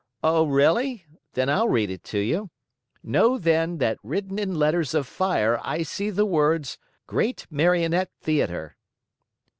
"Oh, 0.23 0.47
really? 0.47 1.05
Then 1.33 1.47
I'll 1.47 1.69
read 1.69 1.91
it 1.91 2.03
to 2.05 2.17
you. 2.17 2.49
Know, 3.03 3.37
then, 3.37 3.77
that 3.77 3.99
written 4.01 4.39
in 4.39 4.55
letters 4.55 4.95
of 4.95 5.05
fire 5.05 5.59
I 5.61 5.83
see 5.83 6.09
the 6.09 6.25
words: 6.25 6.79
GREAT 7.05 7.45
MARIONETTE 7.51 8.09
THEATER. 8.19 8.77